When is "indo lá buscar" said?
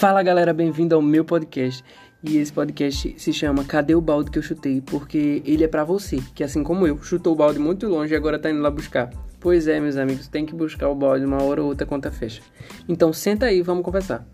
8.50-9.10